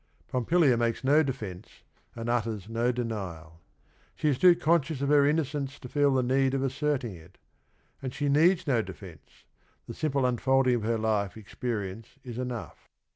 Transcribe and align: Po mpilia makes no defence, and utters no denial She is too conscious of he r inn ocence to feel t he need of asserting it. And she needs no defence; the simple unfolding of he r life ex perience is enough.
Po 0.29 0.41
mpilia 0.43 0.79
makes 0.79 1.03
no 1.03 1.21
defence, 1.21 1.83
and 2.15 2.27
utters 2.27 2.67
no 2.67 2.91
denial 2.91 3.61
She 4.15 4.29
is 4.29 4.39
too 4.39 4.55
conscious 4.55 5.01
of 5.01 5.09
he 5.09 5.13
r 5.13 5.27
inn 5.27 5.37
ocence 5.39 5.77
to 5.79 5.87
feel 5.87 6.09
t 6.09 6.15
he 6.27 6.41
need 6.41 6.55
of 6.55 6.63
asserting 6.63 7.13
it. 7.13 7.37
And 8.01 8.11
she 8.11 8.27
needs 8.27 8.65
no 8.65 8.81
defence; 8.81 9.45
the 9.85 9.93
simple 9.93 10.25
unfolding 10.25 10.73
of 10.73 10.83
he 10.85 10.89
r 10.93 10.97
life 10.97 11.37
ex 11.37 11.53
perience 11.53 12.17
is 12.23 12.39
enough. 12.39 12.87